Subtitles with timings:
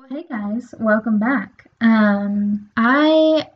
[0.00, 1.68] Well, hey guys, welcome back.
[1.82, 3.50] Um, I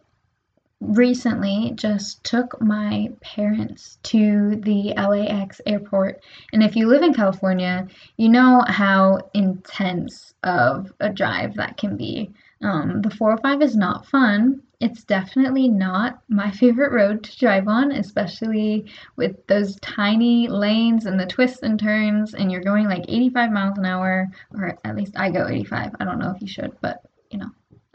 [0.79, 6.23] recently just took my parents to the LAX airport.
[6.53, 7.89] And if you live in California,
[8.19, 12.31] you know how intense of a drive that can be.
[12.65, 14.63] Um, the 405 is not fun.
[14.81, 21.21] It's definitely not my favorite road to drive on, especially with those tiny lanes and
[21.21, 25.13] the twists and turns, and you're going like 85 miles an hour, or at least
[25.17, 25.93] I go 85.
[26.01, 27.51] I don't know if you should, but you know,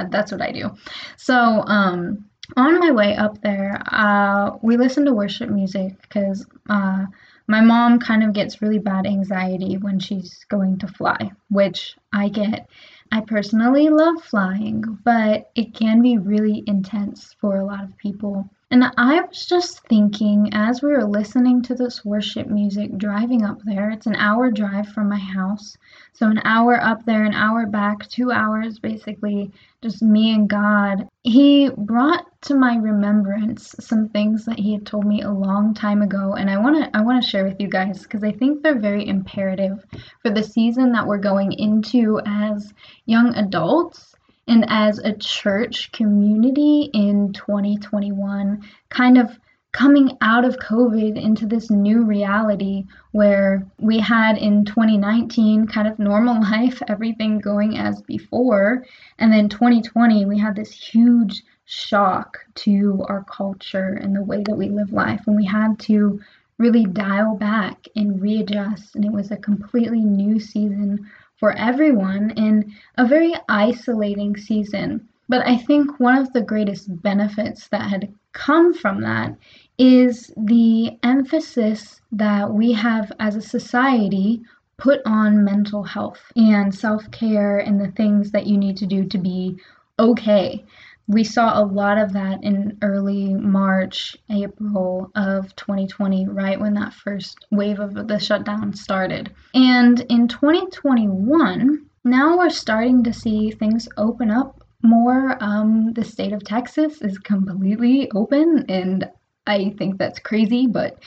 [0.09, 0.71] that's what I do.
[1.17, 2.25] So, um,
[2.57, 7.05] on my way up there, uh, we listen to worship music because uh,
[7.47, 12.29] my mom kind of gets really bad anxiety when she's going to fly, which I
[12.29, 12.67] get.
[13.11, 18.49] I personally love flying, but it can be really intense for a lot of people.
[18.71, 23.57] And I was just thinking as we were listening to this worship music driving up
[23.63, 25.75] there, it's an hour drive from my house.
[26.13, 29.51] So, an hour up there, an hour back, two hours basically,
[29.81, 31.07] just me and God.
[31.23, 36.03] He brought to my remembrance some things that he had told me a long time
[36.03, 38.61] ago and I want to I want to share with you guys because I think
[38.61, 39.83] they're very imperative
[40.21, 42.71] for the season that we're going into as
[43.05, 44.15] young adults
[44.49, 49.39] and as a church community in 2021, kind of
[49.71, 55.99] coming out of COVID into this new reality where we had in 2019 kind of
[55.99, 58.83] normal life, everything going as before.
[59.19, 64.55] And then 2020, we had this huge shock to our culture and the way that
[64.55, 65.21] we live life.
[65.27, 66.19] And we had to
[66.57, 68.95] really dial back and readjust.
[68.95, 71.07] And it was a completely new season
[71.39, 75.07] for everyone in a very isolating season.
[75.29, 79.35] But I think one of the greatest benefits that had come from that
[79.77, 84.41] is the emphasis that we have as a society
[84.77, 89.05] put on mental health and self care and the things that you need to do
[89.05, 89.57] to be
[89.99, 90.63] okay
[91.09, 96.93] we saw a lot of that in early March, April of 2020, right when that
[96.93, 99.33] first wave of the shutdown started.
[99.55, 105.35] And in 2021, now we're starting to see things open up more.
[105.41, 109.09] Um, the state of Texas is completely open, and
[109.47, 110.99] I think that's crazy, but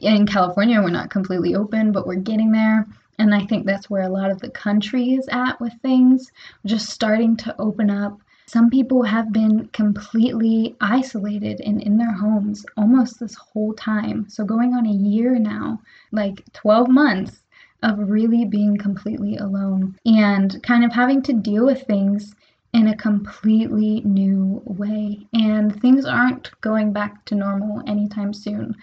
[0.00, 2.86] in California, we're not completely open, but we're getting there.
[3.18, 6.30] And I think that's where a lot of the country is at with things,
[6.66, 12.66] just starting to open up some people have been completely isolated and in their homes
[12.76, 14.28] almost this whole time.
[14.28, 15.80] So, going on a year now,
[16.10, 17.42] like 12 months
[17.84, 22.34] of really being completely alone and kind of having to deal with things
[22.72, 25.28] in a completely new way.
[25.32, 28.74] And things aren't going back to normal anytime soon,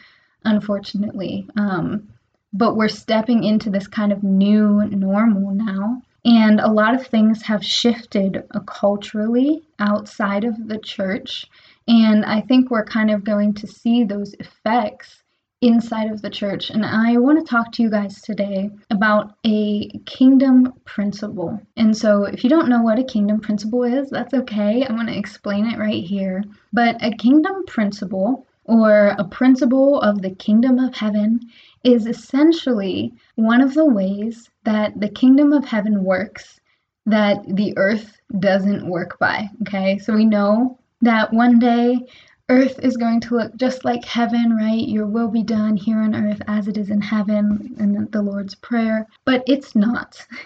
[0.45, 1.45] unfortunately.
[1.57, 2.07] Um,
[2.53, 6.01] but we're stepping into this kind of new normal now.
[6.27, 11.45] And a lot of things have shifted culturally outside of the church.
[11.87, 15.23] And I think we're kind of going to see those effects
[15.61, 16.69] inside of the church.
[16.69, 21.61] And I want to talk to you guys today about a kingdom principle.
[21.77, 24.85] And so, if you don't know what a kingdom principle is, that's okay.
[24.85, 26.43] I'm going to explain it right here.
[26.73, 31.39] But a kingdom principle, or a principle of the kingdom of heaven,
[31.83, 36.59] is essentially one of the ways that the kingdom of heaven works
[37.05, 39.49] that the earth doesn't work by.
[39.61, 42.05] Okay, so we know that one day
[42.49, 44.87] earth is going to look just like heaven, right?
[44.87, 48.55] Your will be done here on earth as it is in heaven, in the Lord's
[48.55, 49.07] Prayer.
[49.25, 50.25] But it's not.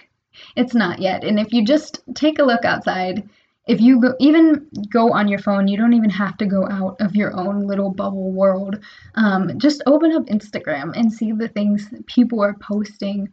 [0.56, 1.24] It's not yet.
[1.24, 3.28] And if you just take a look outside,
[3.66, 7.00] if you go, even go on your phone, you don't even have to go out
[7.00, 8.80] of your own little bubble world.
[9.14, 13.28] Um, just open up Instagram and see the things people are posting.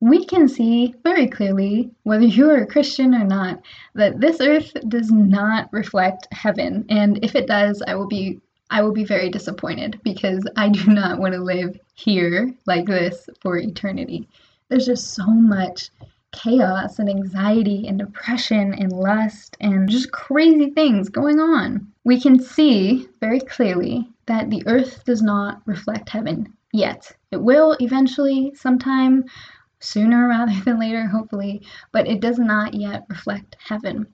[0.00, 3.62] We can see very clearly, whether you're a Christian or not,
[3.94, 6.84] that this earth does not reflect heaven.
[6.88, 10.86] And if it does, I will be I will be very disappointed because I do
[10.86, 14.28] not want to live here like this for eternity.
[14.68, 15.90] There's just so much
[16.34, 21.86] chaos and anxiety and depression and lust and just crazy things going on.
[22.04, 27.10] We can see very clearly that the earth does not reflect heaven yet.
[27.30, 29.24] It will eventually, sometime
[29.80, 31.62] sooner rather than later, hopefully,
[31.92, 34.06] but it does not yet reflect heaven.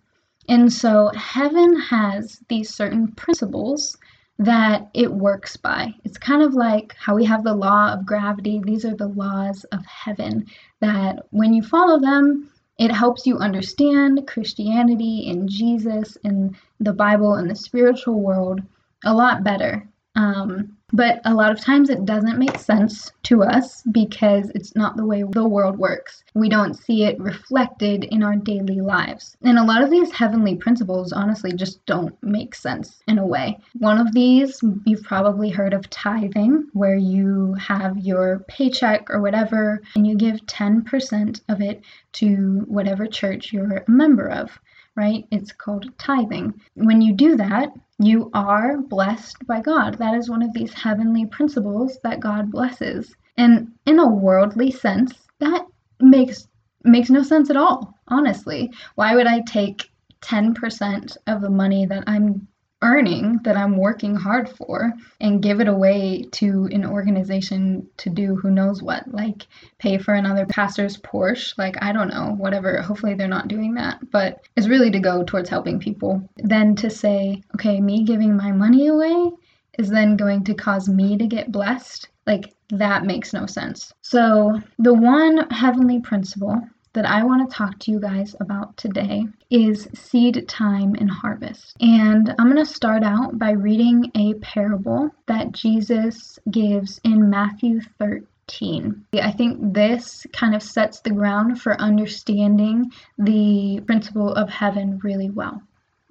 [0.48, 3.96] And so heaven has these certain principles
[4.40, 5.94] that it works by.
[6.02, 8.58] It's kind of like how we have the law of gravity.
[8.64, 10.46] These are the laws of heaven
[10.80, 17.34] that when you follow them, it helps you understand Christianity and Jesus and the Bible
[17.34, 18.62] and the spiritual world
[19.04, 19.86] a lot better.
[20.16, 24.96] Um, But a lot of times it doesn't make sense to us because it's not
[24.96, 26.24] the way the world works.
[26.34, 29.36] We don't see it reflected in our daily lives.
[29.42, 33.58] And a lot of these heavenly principles honestly just don't make sense in a way.
[33.78, 39.80] One of these, you've probably heard of tithing, where you have your paycheck or whatever,
[39.94, 41.82] and you give 10% of it
[42.12, 44.58] to whatever church you're a member of
[45.00, 45.24] right?
[45.30, 46.60] It's called tithing.
[46.74, 49.96] When you do that, you are blessed by God.
[49.96, 53.14] That is one of these heavenly principles that God blesses.
[53.38, 55.64] And in a worldly sense, that
[56.00, 56.48] makes
[56.84, 58.70] makes no sense at all, honestly.
[58.96, 62.46] Why would I take 10% of the money that I'm
[62.82, 68.36] earning that I'm working hard for and give it away to an organization to do
[68.36, 69.46] who knows what, like
[69.78, 71.56] pay for another pastor's Porsche.
[71.58, 72.80] Like, I don't know, whatever.
[72.80, 73.98] Hopefully, they're not doing that.
[74.10, 76.26] But it's really to go towards helping people.
[76.36, 79.30] Then to say, okay, me giving my money away
[79.78, 82.08] is then going to cause me to get blessed.
[82.26, 83.92] Like, that makes no sense.
[84.02, 86.60] So, the one heavenly principle
[86.92, 91.76] that I want to talk to you guys about today is seed time and harvest.
[91.80, 97.80] And I'm going to start out by reading a parable that Jesus gives in Matthew
[97.98, 99.04] 13.
[99.14, 105.30] I think this kind of sets the ground for understanding the principle of heaven really
[105.30, 105.62] well.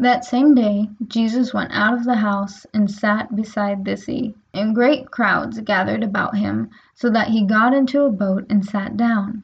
[0.01, 4.73] That same day, Jesus went out of the house and sat beside the sea, and
[4.73, 9.43] great crowds gathered about him, so that he got into a boat and sat down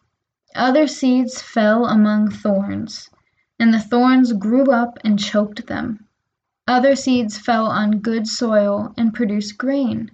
[0.55, 3.09] Other seeds fell among thorns,
[3.57, 6.07] and the thorns grew up and choked them.
[6.67, 10.11] Other seeds fell on good soil and produced grain,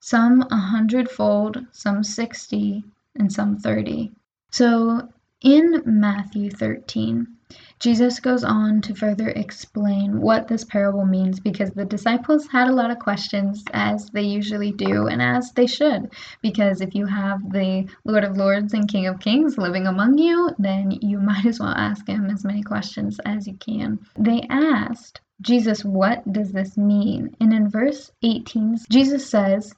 [0.00, 4.12] some a hundredfold, some sixty, and some thirty.
[4.50, 5.08] So
[5.40, 7.37] in Matthew 13,
[7.80, 12.74] Jesus goes on to further explain what this parable means because the disciples had a
[12.74, 16.10] lot of questions, as they usually do, and as they should.
[16.42, 20.50] Because if you have the Lord of Lords and King of Kings living among you,
[20.58, 24.00] then you might as well ask him as many questions as you can.
[24.18, 27.36] They asked, Jesus, what does this mean?
[27.40, 29.72] And in verse 18, Jesus says,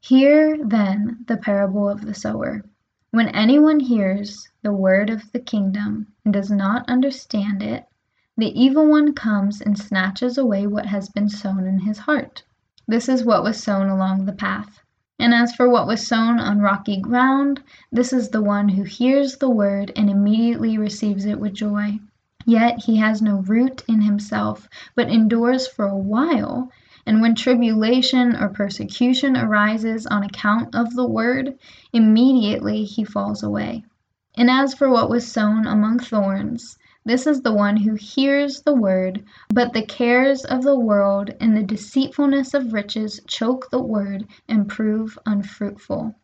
[0.00, 2.62] Hear then the parable of the sower.
[3.12, 7.84] When anyone hears the word of the kingdom and does not understand it,
[8.36, 12.44] the evil one comes and snatches away what has been sown in his heart.
[12.86, 14.78] This is what was sown along the path.
[15.18, 17.60] And as for what was sown on rocky ground,
[17.90, 21.98] this is the one who hears the word and immediately receives it with joy.
[22.46, 26.70] Yet he has no root in himself, but endures for a while.
[27.10, 31.58] And when tribulation or persecution arises on account of the word,
[31.92, 33.84] immediately he falls away.
[34.36, 38.76] And as for what was sown among thorns, this is the one who hears the
[38.76, 44.28] word, but the cares of the world and the deceitfulness of riches choke the word
[44.48, 46.14] and prove unfruitful.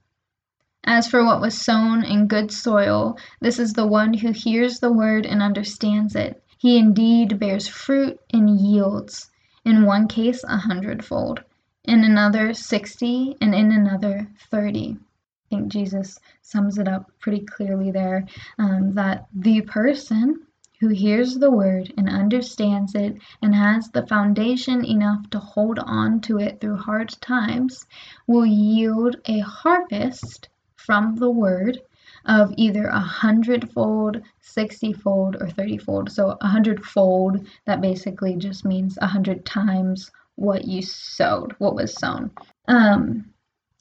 [0.84, 4.92] As for what was sown in good soil, this is the one who hears the
[4.92, 6.44] word and understands it.
[6.58, 9.32] He indeed bears fruit and yields
[9.66, 11.42] in one case a hundredfold,
[11.82, 14.96] in another sixty, and in another thirty.
[14.96, 18.24] I think Jesus sums it up pretty clearly there
[18.58, 20.46] um, that the person
[20.78, 26.20] who hears the word and understands it and has the foundation enough to hold on
[26.20, 27.86] to it through hard times
[28.28, 31.80] will yield a harvest from the word
[32.26, 36.10] of either a hundredfold, sixtyfold, or thirtyfold.
[36.10, 41.94] So a hundredfold, that basically just means a hundred times what you sowed, what was
[41.94, 42.30] sown.
[42.68, 43.26] Um,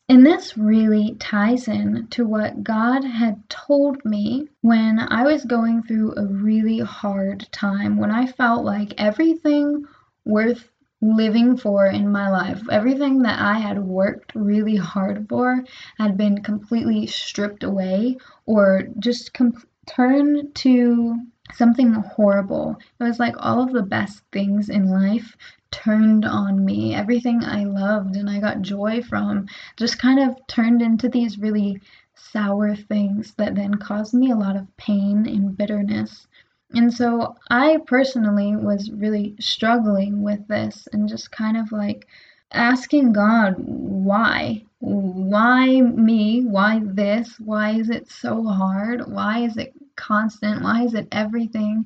[0.08, 5.82] and this really ties in to what God had told me when I was going
[5.82, 9.86] through a really hard time, when I felt like everything
[10.24, 10.70] worth
[11.02, 12.62] living for in my life.
[12.72, 15.64] Everything that I had worked really hard for
[15.98, 21.16] had been completely stripped away or just com- turned to
[21.54, 22.78] something horrible.
[23.00, 25.38] It was like all of the best things in life
[25.72, 26.96] turned on me.
[26.96, 29.48] Everything I loved and I got joy from
[29.78, 31.82] just kind of turned into these really
[32.16, 36.28] sour things that then caused me a lot of pain and bitterness.
[36.74, 42.07] And so I personally was really struggling with this and just kind of like
[42.51, 44.63] asking God, why?
[44.79, 46.41] Why me?
[46.43, 47.39] Why this?
[47.39, 49.12] Why is it so hard?
[49.12, 50.63] Why is it constant?
[50.63, 51.86] Why is it everything?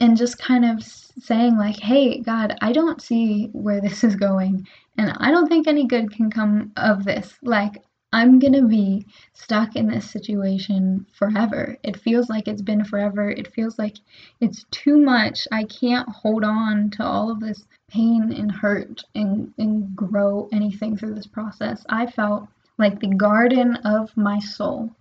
[0.00, 4.66] And just kind of saying, like, hey, God, I don't see where this is going.
[4.98, 7.34] And I don't think any good can come of this.
[7.42, 7.82] Like,
[8.14, 11.76] I'm going to be stuck in this situation forever.
[11.82, 13.28] It feels like it's been forever.
[13.28, 13.96] It feels like
[14.40, 15.48] it's too much.
[15.50, 20.96] I can't hold on to all of this pain and hurt and, and grow anything
[20.96, 21.84] through this process.
[21.88, 22.46] I felt
[22.78, 24.92] like the garden of my soul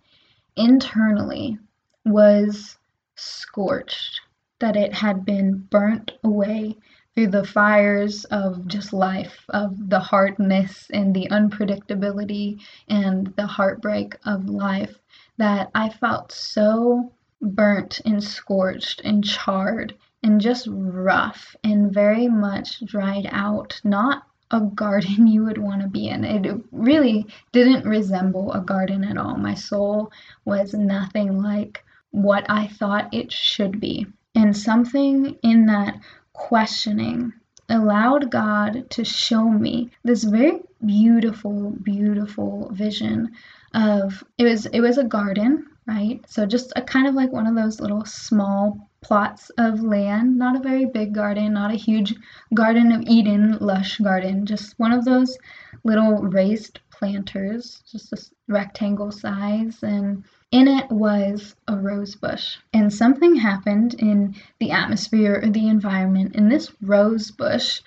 [0.55, 1.59] internally
[2.05, 2.79] was
[3.15, 4.21] scorched,
[4.57, 6.77] that it had been burnt away
[7.15, 14.15] through the fires of just life, of the hardness and the unpredictability and the heartbreak
[14.25, 14.97] of life,
[15.37, 19.93] that I felt so burnt and scorched and charred
[20.23, 23.79] and just rough and very much dried out.
[23.83, 26.23] Not a garden you would want to be in.
[26.23, 29.35] It really didn't resemble a garden at all.
[29.35, 30.11] My soul
[30.45, 34.07] was nothing like what I thought it should be.
[34.35, 35.95] And something in that
[36.33, 37.33] questioning
[37.69, 43.31] allowed God to show me this very beautiful, beautiful vision
[43.73, 46.19] of it was it was a garden, right?
[46.27, 50.55] So just a kind of like one of those little small plots of land, not
[50.55, 52.15] a very big garden, not a huge
[52.53, 55.37] garden of Eden, lush garden, just one of those
[55.83, 60.23] little raised planters, just a rectangle size and
[60.53, 62.57] in it was a rose bush.
[62.73, 67.81] And something happened in the atmosphere or the environment, and this rose bush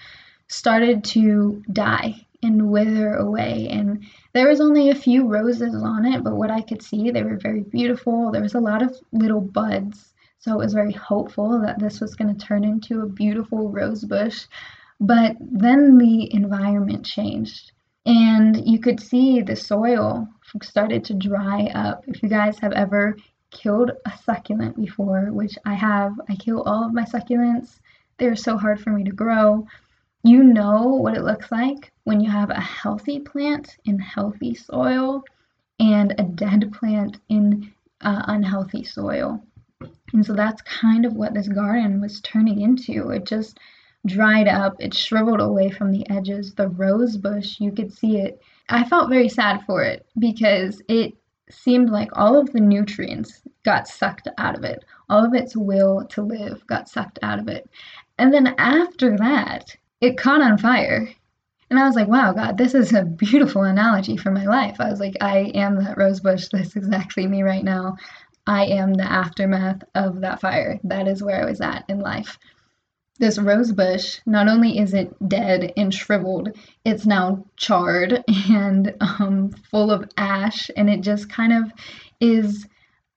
[0.49, 3.69] started to die and wither away.
[3.71, 7.23] And there was only a few roses on it, but what I could see, they
[7.23, 8.33] were very beautiful.
[8.33, 10.13] There was a lot of little buds.
[10.41, 14.05] So it was very hopeful that this was going to turn into a beautiful rose
[14.05, 14.47] bush.
[14.99, 17.71] But then the environment changed
[18.05, 20.29] and you could see the soil
[20.63, 22.05] started to dry up.
[22.07, 23.17] If you guys have ever
[23.51, 27.79] killed a succulent before, which I have, I kill all of my succulents.
[28.19, 29.67] They're so hard for me to grow.
[30.23, 35.23] You know what it looks like when you have a healthy plant in healthy soil
[35.79, 39.43] and a dead plant in uh, unhealthy soil.
[40.13, 43.11] And so that's kind of what this garden was turning into.
[43.11, 43.59] It just
[44.07, 46.55] dried up, it shriveled away from the edges.
[46.55, 48.41] The rose bush, you could see it.
[48.69, 51.15] I felt very sad for it because it
[51.49, 54.85] seemed like all of the nutrients got sucked out of it.
[55.09, 57.71] All of its will to live got sucked out of it.
[58.19, 61.09] And then after that, it caught on fire.
[61.71, 64.81] And I was like, wow, God, this is a beautiful analogy for my life.
[64.81, 66.47] I was like, I am that rose bush.
[66.53, 67.97] That's exactly me right now.
[68.49, 70.79] I am the aftermath of that fire.
[70.85, 72.39] That is where I was at in life
[73.17, 79.51] this rose bush, not only is it dead and shriveled, it's now charred and um,
[79.71, 81.73] full of ash, and it just kind of
[82.21, 82.67] is.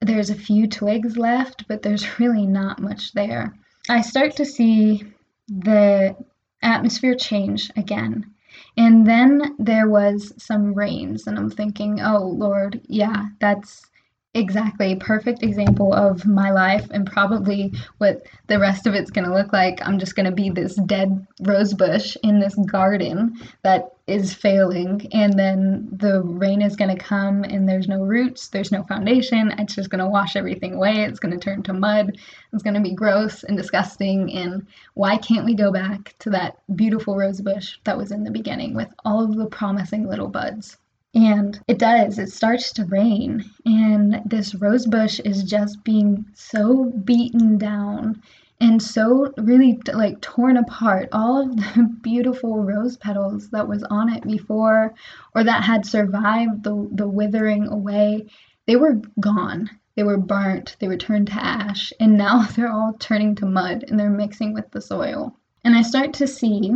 [0.01, 3.53] There's a few twigs left, but there's really not much there.
[3.89, 5.03] I start to see
[5.47, 6.15] the
[6.61, 8.33] atmosphere change again.
[8.77, 13.85] And then there was some rains, and I'm thinking, oh Lord, yeah, that's
[14.33, 14.95] exactly.
[14.95, 19.51] Perfect example of my life and probably what the rest of it's going to look
[19.51, 19.79] like.
[19.81, 25.07] I'm just going to be this dead rose bush in this garden that is failing
[25.13, 29.51] and then the rain is going to come and there's no roots there's no foundation.
[29.57, 31.03] It's just going to wash everything away.
[31.03, 32.17] It's going to turn to mud.
[32.53, 36.57] It's going to be gross and disgusting and why can't we go back to that
[36.75, 40.77] beautiful rose bush that was in the beginning with all of the promising little buds
[41.15, 46.85] and it does, it starts to rain, and this rose bush is just being so
[47.03, 48.21] beaten down
[48.61, 51.09] and so really like torn apart.
[51.11, 54.93] All of the beautiful rose petals that was on it before
[55.33, 58.27] or that had survived the, the withering away,
[58.67, 59.69] they were gone.
[59.95, 63.85] They were burnt, they were turned to ash, and now they're all turning to mud
[63.87, 65.35] and they're mixing with the soil.
[65.63, 66.71] And I start to see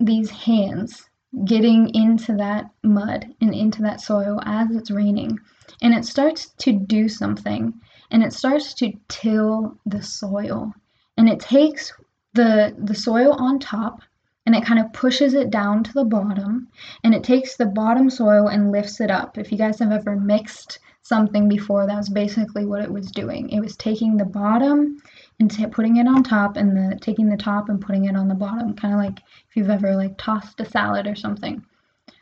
[0.00, 1.08] these hands
[1.44, 5.38] getting into that mud and into that soil as it's raining.
[5.82, 7.74] And it starts to do something
[8.10, 10.72] and it starts to till the soil.
[11.16, 11.92] And it takes
[12.34, 14.00] the the soil on top
[14.46, 16.68] and it kind of pushes it down to the bottom
[17.02, 19.38] and it takes the bottom soil and lifts it up.
[19.38, 23.50] If you guys have ever mixed something before, that was basically what it was doing.
[23.50, 24.98] It was taking the bottom
[25.40, 28.28] and t- putting it on top and the taking the top and putting it on
[28.28, 31.64] the bottom, kind of like if you've ever like tossed a salad or something.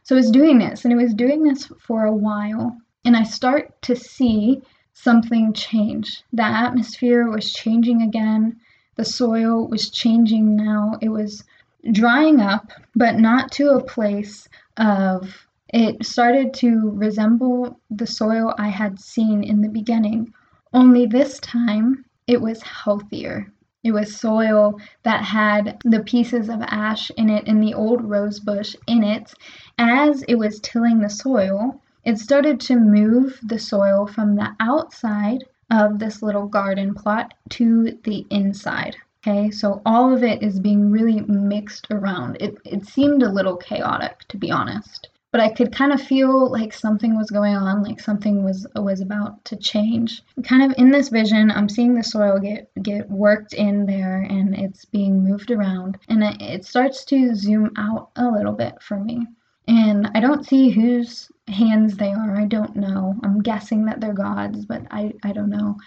[0.02, 2.76] So it was doing this and it was doing this for a while.
[3.04, 6.23] And I start to see something change.
[6.33, 8.61] The atmosphere was changing again.
[8.97, 10.99] The soil was changing now.
[11.00, 11.45] It was
[11.90, 18.69] drying up, but not to a place of it started to resemble the soil I
[18.69, 20.35] had seen in the beginning,
[20.75, 23.52] only this time it was healthier.
[23.85, 28.38] It was soil that had the pieces of ash in it and the old rose
[28.38, 29.35] bush in it.
[29.76, 35.45] As it was tilling the soil, it started to move the soil from the outside
[35.71, 38.97] of this little garden plot to the inside.
[39.26, 42.37] Okay, so all of it is being really mixed around.
[42.41, 45.09] It, it seemed a little chaotic, to be honest.
[45.33, 49.01] But I could kind of feel like something was going on, like something was was
[49.01, 50.23] about to change.
[50.45, 54.55] Kind of in this vision, I'm seeing the soil get get worked in there, and
[54.55, 58.99] it's being moved around, and it, it starts to zoom out a little bit for
[58.99, 59.27] me.
[59.67, 62.37] And I don't see whose hands they are.
[62.37, 63.15] I don't know.
[63.23, 65.79] I'm guessing that they're God's, but I, I don't know.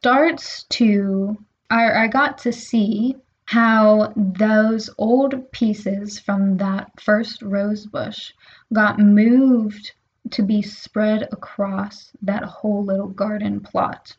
[0.00, 1.36] Starts to
[1.70, 3.16] I, I got to see
[3.54, 8.32] how those old pieces from that first rose bush
[8.72, 9.92] got moved
[10.28, 14.16] to be spread across that whole little garden plot.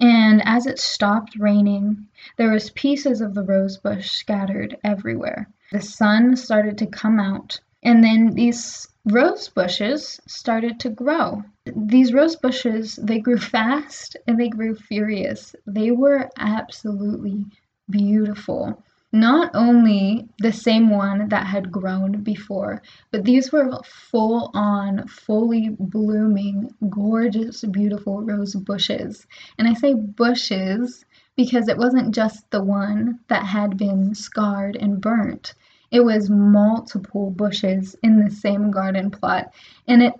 [0.00, 2.08] And as it stopped raining,
[2.38, 5.48] there was pieces of the rose bush scattered everywhere.
[5.70, 11.44] The sun started to come out, and then these rose bushes started to grow.
[11.66, 15.54] These rose bushes, they grew fast and they grew furious.
[15.68, 17.44] They were absolutely
[17.90, 18.82] beautiful.
[19.12, 25.70] Not only the same one that had grown before, but these were full on, fully
[25.78, 29.26] blooming, gorgeous, beautiful rose bushes.
[29.58, 31.04] And I say bushes
[31.36, 35.54] because it wasn't just the one that had been scarred and burnt.
[35.90, 39.54] It was multiple bushes in the same garden plot,
[39.86, 40.14] and it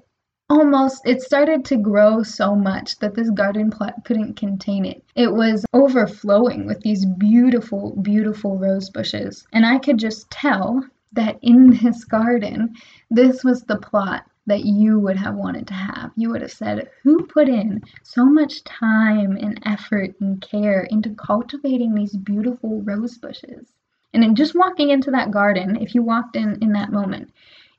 [0.49, 5.03] almost it started to grow so much that this garden plot couldn't contain it.
[5.17, 11.39] It was overflowing with these beautiful, beautiful rose bushes, and I could just tell that
[11.43, 12.77] in this garden,
[13.11, 16.13] this was the plot that you would have wanted to have.
[16.15, 21.11] You would have said, Who put in so much time and effort and care into
[21.11, 23.67] cultivating these beautiful rose bushes?
[24.15, 27.33] And in just walking into that garden, if you walked in in that moment,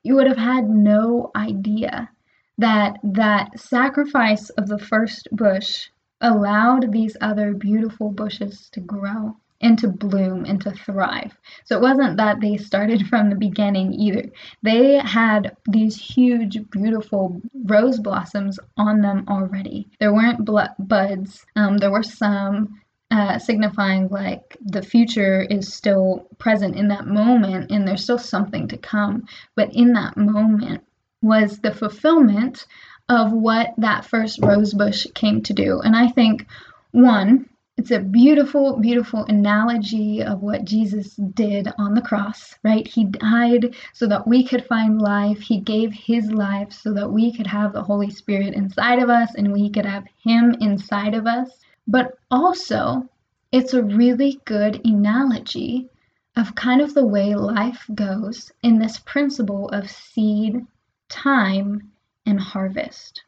[0.03, 2.09] you would have had no idea
[2.57, 5.89] that that sacrifice of the first bush
[6.21, 11.35] allowed these other beautiful bushes to grow and to bloom and to thrive.
[11.65, 14.29] So it wasn't that they started from the beginning either.
[14.61, 19.89] They had these huge, beautiful rose blossoms on them already.
[19.99, 26.75] There weren't buds, um, there were some uh, signifying like the future is still present
[26.75, 29.25] in that moment and there's still something to come.
[29.55, 30.83] But in that moment
[31.21, 32.65] was the fulfillment
[33.09, 35.79] of what that first rosebush came to do.
[35.79, 36.45] And I think,
[36.91, 42.87] one, it's a beautiful, beautiful analogy of what Jesus did on the cross, right?
[42.87, 45.39] He died so that we could find life.
[45.39, 49.35] He gave his life so that we could have the Holy Spirit inside of us
[49.35, 51.51] and we could have him inside of us.
[51.87, 53.07] But also,
[53.51, 55.87] it's a really good analogy
[56.35, 60.65] of kind of the way life goes in this principle of seed,
[61.09, 61.91] time,
[62.25, 63.23] and harvest.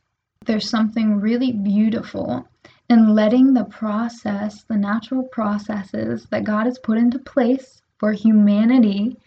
[0.46, 2.48] There's something really beautiful
[2.90, 9.18] in letting the process, the natural processes that God has put into place for humanity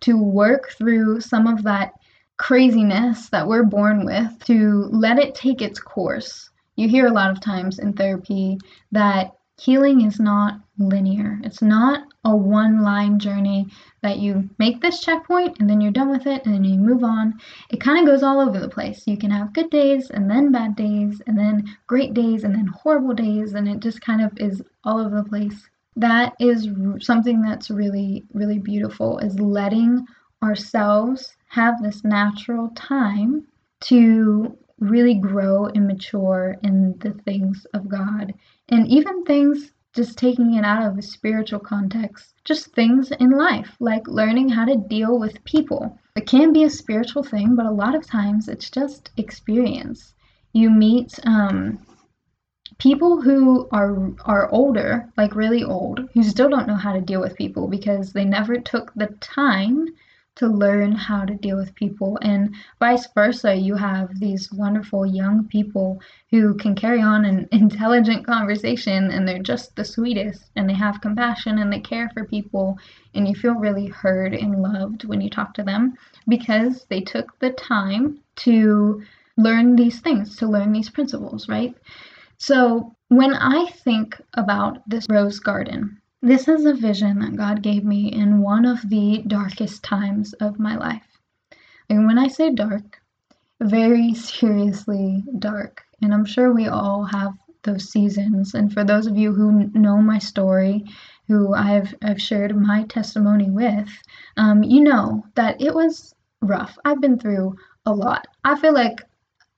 [0.00, 1.92] to work through some of that
[2.36, 7.30] craziness that we're born with, to let it take its course you hear a lot
[7.30, 8.58] of times in therapy
[8.92, 11.40] that healing is not linear.
[11.44, 13.66] It's not a one line journey
[14.02, 17.04] that you make this checkpoint and then you're done with it and then you move
[17.04, 17.34] on.
[17.70, 19.06] It kind of goes all over the place.
[19.06, 22.66] You can have good days and then bad days and then great days and then
[22.66, 25.68] horrible days and it just kind of is all over the place.
[25.96, 26.68] That is
[27.00, 30.06] something that's really, really beautiful is letting
[30.42, 33.46] ourselves have this natural time
[33.80, 38.34] to really grow and mature in the things of God.
[38.68, 43.76] And even things just taking it out of a spiritual context, just things in life,
[43.78, 45.98] like learning how to deal with people.
[46.16, 50.14] It can be a spiritual thing, but a lot of times it's just experience.
[50.52, 51.78] You meet um,
[52.78, 57.20] people who are are older, like really old, who still don't know how to deal
[57.20, 59.88] with people because they never took the time
[60.34, 65.46] to learn how to deal with people and vice versa you have these wonderful young
[65.48, 70.74] people who can carry on an intelligent conversation and they're just the sweetest and they
[70.74, 72.78] have compassion and they care for people
[73.14, 75.94] and you feel really heard and loved when you talk to them
[76.28, 79.02] because they took the time to
[79.36, 81.74] learn these things to learn these principles right?
[82.38, 87.84] So when i think about this rose garden This is a vision that God gave
[87.84, 91.18] me in one of the darkest times of my life.
[91.90, 93.00] And when I say dark,
[93.60, 95.82] very seriously dark.
[96.00, 97.32] And I'm sure we all have
[97.64, 98.54] those seasons.
[98.54, 100.84] And for those of you who know my story,
[101.26, 103.88] who I've, I've shared my testimony with,
[104.36, 106.78] um, you know that it was rough.
[106.84, 108.28] I've been through a lot.
[108.44, 109.00] I feel like,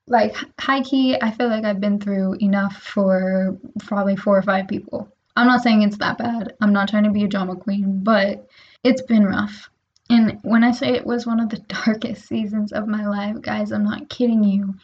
[0.07, 4.67] like high key, I feel like I've been through enough for probably four or five
[4.67, 5.11] people.
[5.37, 6.55] I'm not saying it's that bad.
[6.61, 8.47] I'm not trying to be a drama queen, but
[8.85, 9.69] it's been rough.
[10.09, 13.73] And when I say it was one of the darkest seasons of my life, guys,
[13.73, 14.75] I'm not kidding you.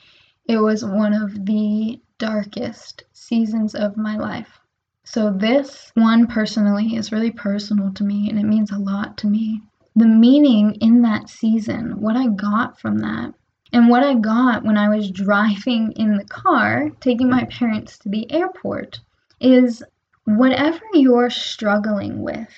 [0.47, 4.59] It was one of the darkest seasons of my life.
[5.05, 9.27] So, this one personally is really personal to me and it means a lot to
[9.27, 9.61] me.
[9.97, 13.35] The meaning in that season, what I got from that,
[13.73, 18.09] and what I got when I was driving in the car, taking my parents to
[18.09, 19.01] the airport,
[19.41, 19.83] is
[20.25, 22.49] whatever you're struggling with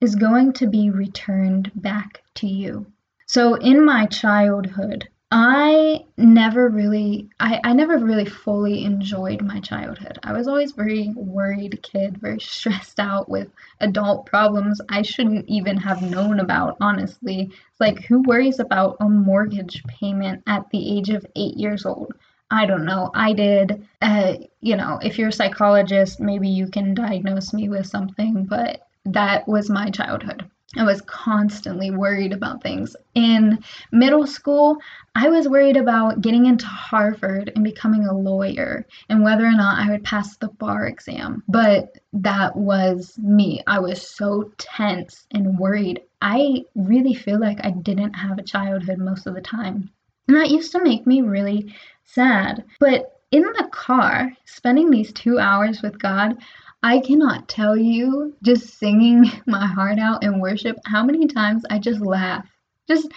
[0.00, 2.86] is going to be returned back to you.
[3.26, 10.18] So in my childhood, I never really I, I never really fully enjoyed my childhood.
[10.22, 13.50] I was always very worried kid, very stressed out with
[13.80, 17.50] adult problems I shouldn't even have known about, honestly.
[17.78, 22.14] Like who worries about a mortgage payment at the age of 8 years old?
[22.50, 23.10] I don't know.
[23.14, 23.86] I did.
[24.00, 28.86] Uh, you know, if you're a psychologist, maybe you can diagnose me with something, but
[29.04, 30.48] that was my childhood.
[30.76, 32.94] I was constantly worried about things.
[33.14, 34.76] In middle school,
[35.14, 39.78] I was worried about getting into Harvard and becoming a lawyer and whether or not
[39.78, 41.42] I would pass the bar exam.
[41.48, 43.62] But that was me.
[43.66, 46.02] I was so tense and worried.
[46.20, 49.90] I really feel like I didn't have a childhood most of the time.
[50.28, 52.64] And that used to make me really sad.
[52.78, 56.36] But in the car, spending these two hours with God,
[56.82, 61.78] I cannot tell you, just singing my heart out in worship, how many times I
[61.78, 62.46] just laugh.
[62.86, 63.08] Just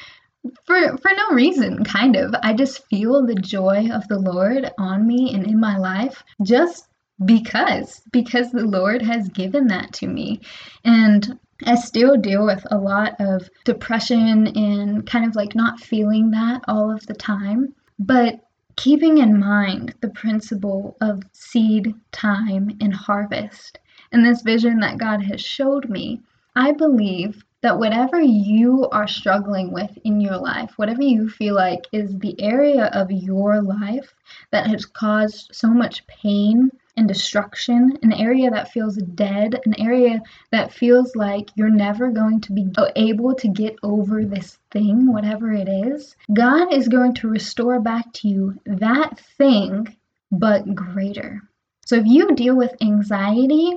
[0.65, 2.33] for for no reason, kind of.
[2.41, 6.87] I just feel the joy of the Lord on me and in my life just
[7.23, 10.41] because because the Lord has given that to me.
[10.83, 16.31] And I still deal with a lot of depression and kind of like not feeling
[16.31, 17.75] that all of the time.
[17.99, 18.39] But
[18.75, 23.79] keeping in mind the principle of seed time and harvest
[24.11, 26.21] and this vision that God has showed me,
[26.55, 31.85] I believe that whatever you are struggling with in your life, whatever you feel like
[31.91, 34.15] is the area of your life
[34.49, 40.21] that has caused so much pain and destruction, an area that feels dead, an area
[40.51, 45.51] that feels like you're never going to be able to get over this thing, whatever
[45.51, 49.95] it is, God is going to restore back to you that thing,
[50.31, 51.41] but greater.
[51.85, 53.73] So if you deal with anxiety,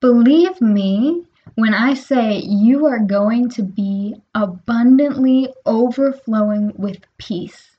[0.00, 7.70] believe me when I say you are going to be abundantly overflowing with peace.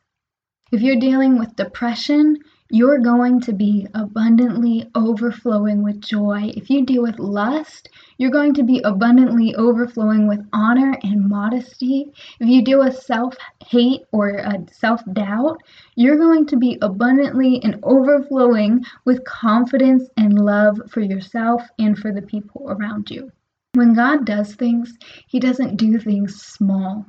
[0.72, 2.40] If you're dealing with depression,
[2.70, 6.52] you're going to be abundantly overflowing with joy.
[6.56, 12.12] If you deal with lust, you're going to be abundantly overflowing with honor and modesty.
[12.40, 15.62] If you deal with self hate or uh, self doubt,
[15.96, 22.12] you're going to be abundantly and overflowing with confidence and love for yourself and for
[22.12, 23.32] the people around you.
[23.74, 24.94] When God does things,
[25.28, 27.06] He doesn't do things small.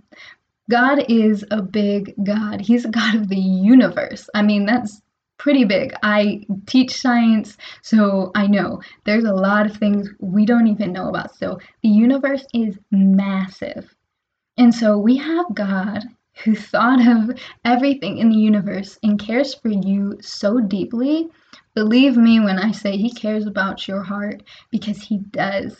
[0.70, 2.60] God is a big God.
[2.60, 4.28] He's a God of the universe.
[4.34, 5.00] I mean, that's
[5.38, 5.94] pretty big.
[6.02, 11.08] I teach science, so I know there's a lot of things we don't even know
[11.08, 11.34] about.
[11.36, 13.94] So the universe is massive.
[14.56, 16.02] And so we have God
[16.44, 21.28] who thought of everything in the universe and cares for you so deeply.
[21.74, 25.76] Believe me when I say he cares about your heart because he does.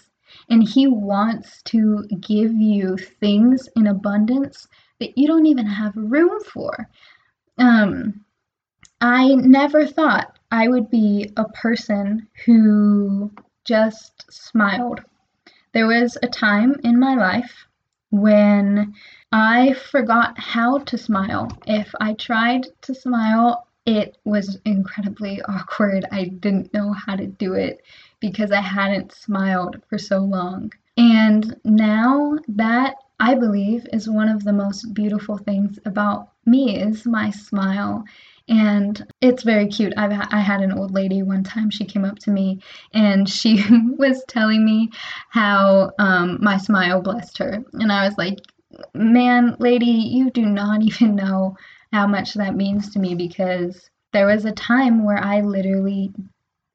[0.48, 4.68] And he wants to give you things in abundance
[5.00, 6.88] that you don't even have room for.
[7.56, 8.24] Um,
[9.00, 13.30] I never thought I would be a person who
[13.64, 15.02] just smiled.
[15.72, 17.66] There was a time in my life
[18.10, 18.94] when
[19.30, 21.48] I forgot how to smile.
[21.66, 26.04] If I tried to smile, it was incredibly awkward.
[26.10, 27.82] I didn't know how to do it
[28.18, 30.72] because I hadn't smiled for so long.
[30.96, 37.06] And now that I believe is one of the most beautiful things about me is
[37.06, 38.04] my smile
[38.48, 39.92] and it's very cute.
[39.96, 41.70] I've I had an old lady one time.
[41.70, 42.60] She came up to me
[42.92, 43.62] and she
[43.98, 44.90] was telling me
[45.30, 48.38] how um, my smile blessed her, and I was like,
[48.94, 51.56] "Man, lady, you do not even know
[51.92, 56.12] how much that means to me because there was a time where I literally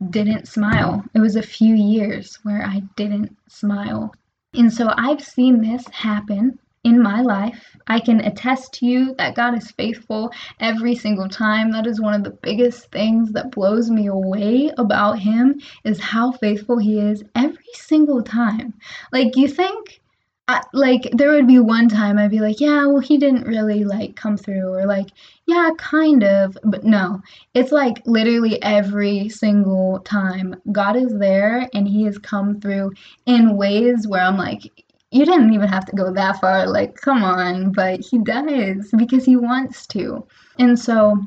[0.10, 1.04] didn't smile.
[1.14, 4.14] It was a few years where I didn't smile.
[4.54, 7.76] And so I've seen this happen in my life.
[7.88, 11.72] I can attest to you that God is faithful every single time.
[11.72, 16.32] That is one of the biggest things that blows me away about him is how
[16.32, 18.74] faithful he is every single time.
[19.12, 20.02] Like you think
[20.50, 23.86] I, like there would be one time I'd be like, yeah, well he didn't really
[23.86, 25.08] like come through or like,
[25.46, 27.22] yeah, kind of, but no.
[27.54, 32.92] It's like literally every single time God is there and he has come through
[33.26, 34.83] in ways where I'm like,
[35.14, 36.68] you didn't even have to go that far.
[36.68, 37.72] Like, come on.
[37.72, 40.26] But he does because he wants to.
[40.60, 41.18] And so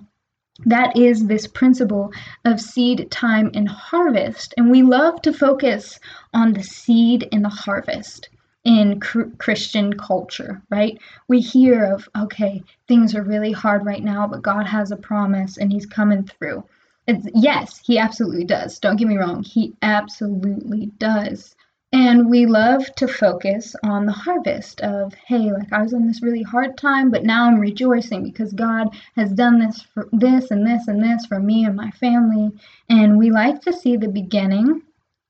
[0.65, 2.13] that is this principle
[2.45, 4.55] of seed time and harvest.
[4.57, 5.99] And we love to focus
[6.33, 8.31] on the seed and the harvest
[8.65, 10.99] in cr- Christian culture, right?
[11.29, 15.59] We hear of, okay, things are really hard right now, but God has a promise
[15.59, 16.65] and He's coming through.
[17.07, 18.79] It's, yes, He absolutely does.
[18.79, 21.56] Don't get me wrong, He absolutely does.
[21.93, 26.21] And we love to focus on the harvest of, hey, like I was in this
[26.21, 30.67] really hard time, but now I'm rejoicing because God has done this for this and
[30.67, 32.51] this and this for me and my family.
[32.89, 34.83] And we like to see the beginning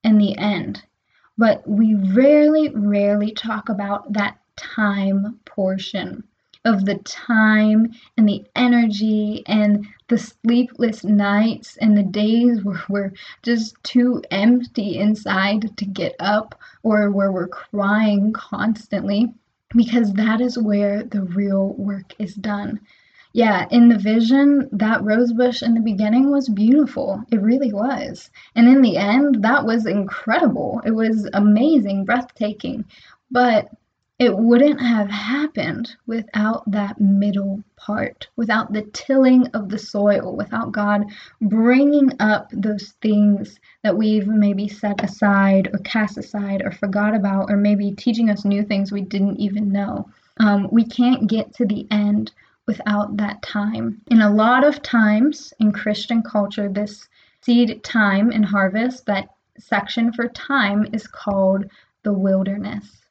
[0.03, 0.83] and the end,
[1.37, 6.25] but we rarely, rarely talk about that time portion
[6.66, 13.12] of the time and the energy and the sleepless nights and the days where we're
[13.42, 19.33] just too empty inside to get up or where we're crying constantly
[19.74, 22.81] because that is where the real work is done.
[23.33, 27.22] Yeah, in the vision, that rose bush in the beginning was beautiful.
[27.31, 28.31] It really was.
[28.55, 30.81] And in the end, that was incredible.
[30.87, 32.87] It was amazing, breathtaking.
[33.31, 33.68] But
[34.18, 40.72] it wouldn't have happened without that middle part, without the tilling of the soil, without
[40.72, 41.05] God
[41.42, 47.50] bringing up those things that we've maybe set aside or cast aside or forgot about,
[47.50, 50.09] or maybe teaching us new things we didn't even know.
[50.38, 52.33] Um, we can't get to the end
[52.66, 54.00] without that time.
[54.11, 57.07] And a lot of times in Christian culture, this
[57.42, 61.66] seed time and harvest, that section for time is called
[62.02, 63.06] the wilderness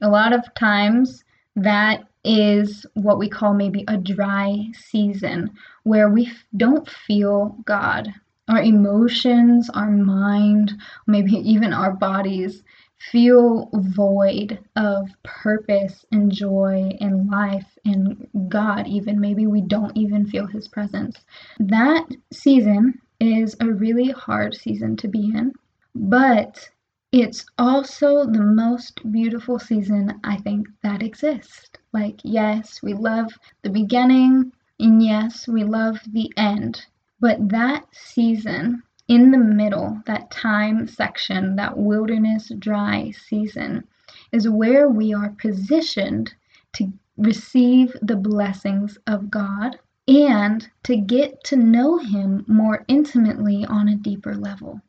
[0.00, 1.24] a lot of times
[1.56, 5.50] that is what we call maybe a dry season
[5.84, 8.08] where we don't feel God.
[8.48, 10.72] Our emotions, our mind,
[11.06, 12.62] maybe even our bodies
[13.10, 19.18] feel void of purpose and joy and life and God, even.
[19.20, 21.16] Maybe we don't even feel His presence.
[21.58, 25.52] That season is a really hard season to be in,
[25.94, 26.68] but
[27.12, 31.70] it's also the most beautiful season I think that exists.
[31.92, 36.86] Like, yes, we love the beginning, and yes, we love the end.
[37.18, 43.88] But that season in the middle, that time section, that wilderness dry season,
[44.30, 46.32] is where we are positioned
[46.74, 53.88] to receive the blessings of God and to get to know Him more intimately on
[53.88, 54.80] a deeper level.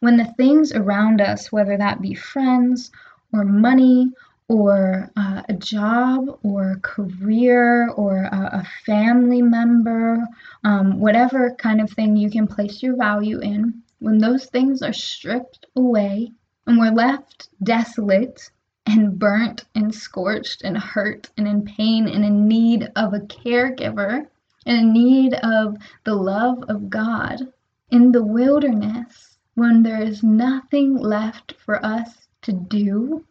[0.00, 2.90] When the things around us, whether that be friends
[3.32, 4.12] or money
[4.48, 10.26] or uh, a job or a career or a, a family member,
[10.64, 14.92] um, whatever kind of thing you can place your value in, when those things are
[14.92, 16.32] stripped away
[16.66, 18.50] and we're left desolate
[18.86, 24.26] and burnt and scorched and hurt and in pain and in need of a caregiver
[24.66, 27.52] and in need of the love of God
[27.90, 33.24] in the wilderness, when there is nothing left for us to do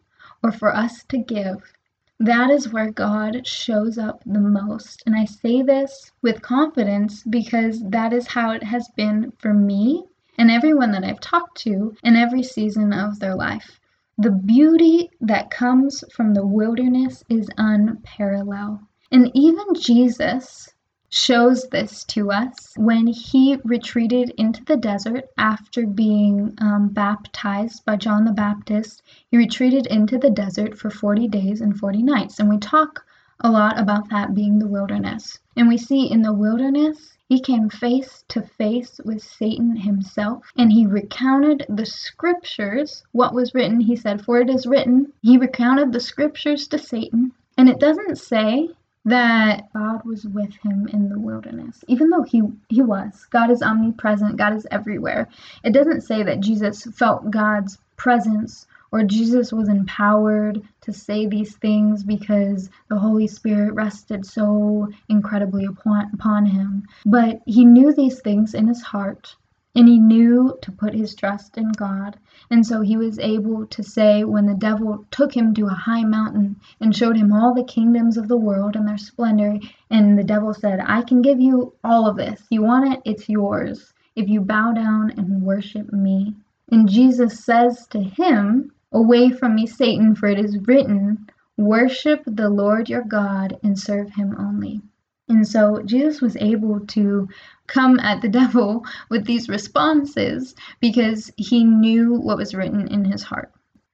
[0.43, 1.73] or for us to give,
[2.19, 5.03] that is where God shows up the most.
[5.05, 10.03] And I say this with confidence because that is how it has been for me
[10.37, 13.79] and everyone that I've talked to in every season of their life.
[14.17, 18.79] The beauty that comes from the wilderness is unparalleled.
[19.13, 20.73] And even Jesus,
[21.09, 27.95] shows this to us when he retreated into the desert after being um, baptized by
[27.95, 29.01] John the Baptist.
[29.31, 32.39] He retreated into the desert for 40 days and 40 nights.
[32.39, 33.05] And we talk
[33.41, 35.39] a lot about that being the wilderness.
[35.55, 40.71] And we see in the wilderness, he came face to face with Satan himself and
[40.71, 43.79] he recounted the scriptures, what was written.
[43.79, 47.31] He said, For it is written, he recounted the scriptures to Satan.
[47.57, 48.69] And it doesn't say
[49.07, 51.83] that God was with him in the wilderness.
[51.87, 53.25] Even though he he was.
[53.29, 55.29] God is omnipresent, God is everywhere.
[55.63, 61.55] It doesn't say that Jesus felt God's presence or Jesus was empowered to say these
[61.55, 66.83] things because the Holy Spirit rested so incredibly upon, upon him.
[67.05, 69.35] But he knew these things in his heart
[69.77, 72.17] And he knew to put his trust in God.
[72.49, 76.03] And so he was able to say, when the devil took him to a high
[76.03, 79.59] mountain and showed him all the kingdoms of the world and their splendor,
[79.91, 82.41] and the devil said, I can give you all of this.
[82.49, 83.01] You want it?
[83.05, 83.93] It's yours.
[84.15, 86.33] If you bow down and worship me.
[86.71, 92.49] And Jesus says to him, Away from me, Satan, for it is written, Worship the
[92.49, 94.81] Lord your God and serve him only.
[95.29, 97.27] And so Jesus was able to
[97.67, 103.23] come at the devil with these responses because he knew what was written in his
[103.23, 103.51] heart.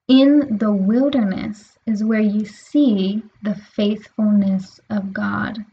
[0.08, 5.66] In the wilderness is where you see the faithfulness of God.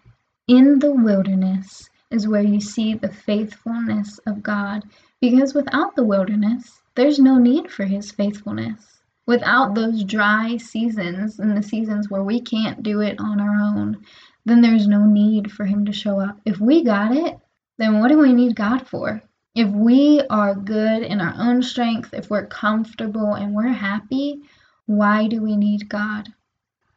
[0.49, 4.85] In the wilderness is where you see the faithfulness of God
[5.21, 9.01] because without the wilderness, there's no need for his faithfulness.
[9.27, 14.05] Without those dry seasons and the seasons where we can't do it on our own,
[14.51, 16.41] then there's no need for him to show up.
[16.45, 17.39] If we got it,
[17.79, 19.23] then what do we need God for?
[19.55, 24.43] If we are good in our own strength, if we're comfortable and we're happy,
[24.87, 26.29] why do we need God?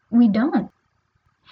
[0.10, 0.72] We don't.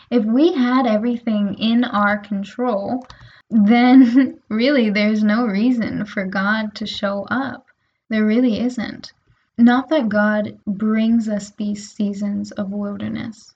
[0.10, 3.06] If we had everything in our control,
[3.50, 7.68] then really there's no reason for God to show up.
[8.10, 9.14] There really isn't.
[9.58, 13.54] Not that God brings us these seasons of wilderness.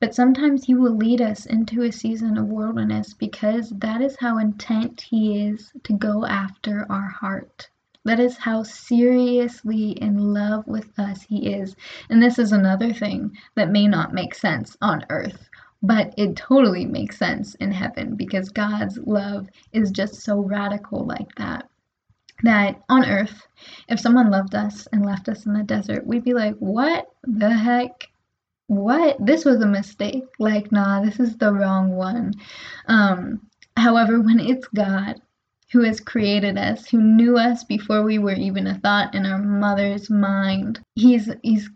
[0.00, 4.38] But sometimes He will lead us into a season of wilderness because that is how
[4.38, 7.68] intent He is to go after our heart.
[8.04, 11.74] That is how seriously in love with us He is.
[12.10, 15.50] And this is another thing that may not make sense on earth,
[15.82, 21.34] but it totally makes sense in heaven because God's love is just so radical like
[21.34, 21.68] that.
[22.44, 23.48] That on earth,
[23.88, 27.50] if someone loved us and left us in the desert, we'd be like, what the
[27.50, 28.08] heck
[28.68, 29.16] what?
[29.18, 30.24] This was a mistake.
[30.38, 32.34] Like nah this is the wrong one.
[32.86, 33.40] Um
[33.76, 35.20] however when it's god
[35.72, 39.38] who has created us who knew us before we were even a thought in our
[39.38, 41.68] mother's mind he's he's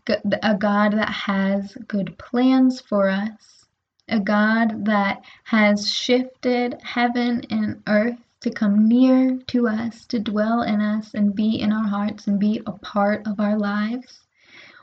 [0.42, 3.66] a god that has good plans for us.
[4.08, 10.62] A god that has shifted heaven and earth to come near to us to dwell
[10.62, 14.21] in us and be in our hearts and be a part of our lives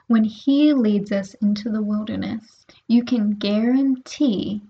[0.09, 4.63] when He leads us into the wilderness, you can guarantee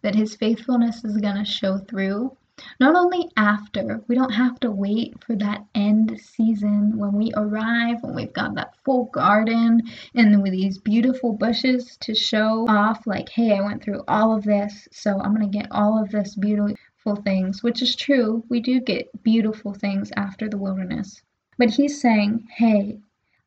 [0.00, 2.34] that His faithfulness is going to show through.
[2.80, 8.02] Not only after, we don't have to wait for that end season when we arrive,
[8.02, 9.82] when we've got that full garden
[10.14, 14.44] and with these beautiful bushes to show off, like, hey, I went through all of
[14.44, 18.42] this, so I'm going to get all of this beautiful things, which is true.
[18.48, 21.20] We do get beautiful things after the wilderness.
[21.58, 22.98] But he's saying, hey,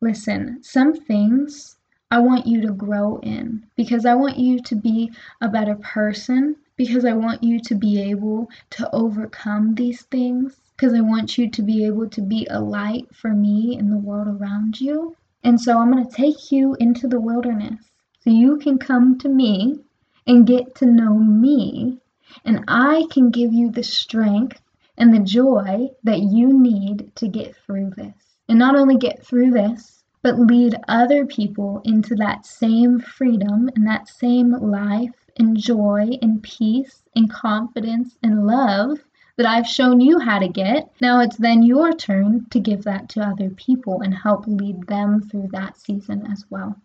[0.01, 1.75] Listen, some things
[2.09, 6.55] I want you to grow in because I want you to be a better person,
[6.77, 11.49] because I want you to be able to overcome these things, because I want you
[11.49, 15.17] to be able to be a light for me in the world around you.
[15.43, 19.27] And so I'm going to take you into the wilderness so you can come to
[19.27, 19.79] me
[20.25, 21.97] and get to know me,
[22.45, 24.61] and I can give you the strength
[24.97, 29.51] and the joy that you need to get through this and not only get through
[29.51, 36.17] this, but lead other people into that same freedom and that same life and joy
[36.21, 38.97] and peace and confidence and love
[39.37, 40.91] that I've shown you how to get.
[40.99, 45.21] Now it's then your turn to give that to other people and help lead them
[45.21, 46.75] through that season as well.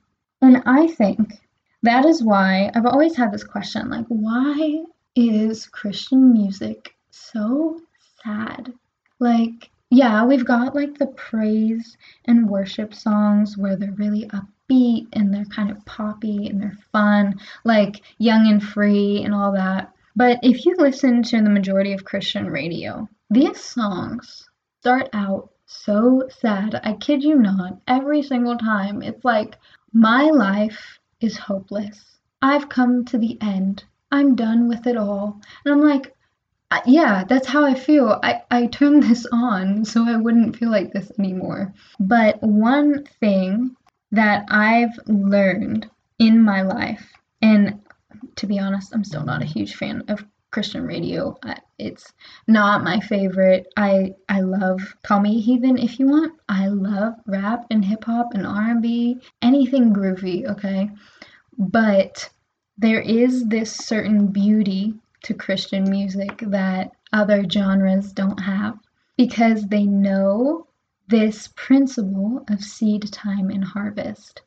[0.40, 1.40] And I think
[1.83, 4.85] that is why I've always had this question like, why
[5.16, 7.81] is Christian music so
[8.22, 8.72] sad?
[9.18, 15.33] Like, yeah, we've got like the praise and worship songs where they're really upbeat and
[15.33, 19.92] they're kind of poppy and they're fun, like Young and Free and all that.
[20.16, 24.48] But if you listen to the majority of Christian radio, these songs
[24.80, 26.80] start out so sad.
[26.85, 29.02] I kid you not, every single time.
[29.02, 29.57] It's like,
[29.92, 32.18] my life is hopeless.
[32.42, 33.85] I've come to the end.
[34.12, 35.40] I'm done with it all.
[35.64, 36.13] And I'm like,
[36.87, 38.18] yeah, that's how I feel.
[38.22, 41.74] I, I turned this on so I wouldn't feel like this anymore.
[42.00, 43.76] But one thing
[44.12, 47.80] that I've learned in my life, and
[48.37, 51.37] to be honest, I'm still not a huge fan of Christian radio.
[51.78, 52.12] It's
[52.46, 53.66] not my favorite.
[53.76, 56.34] I I love call me heathen if you want.
[56.49, 60.90] I love rap and hip hop and R&B, anything groovy, okay?
[61.59, 62.30] But
[62.78, 64.94] there is this certain beauty
[65.25, 68.79] to Christian music that other genres don't have
[69.16, 70.66] because they know
[71.09, 74.43] this principle of seed time and harvest.